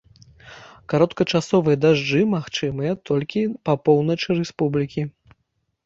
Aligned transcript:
Кароткачасовыя 0.93 1.77
дажджы 1.83 2.21
магчымыя 2.35 2.91
толькі 3.13 3.41
па 3.69 3.73
поўначы 3.87 4.29
рэспублікі. 4.43 5.01